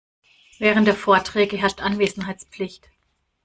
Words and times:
Während 0.57 0.87
der 0.87 0.95
Vorträge 0.95 1.57
herrscht 1.57 1.79
Anwesenheitspflicht. 1.81 2.89